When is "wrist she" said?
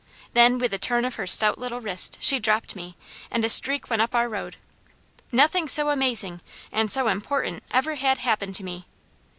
1.79-2.39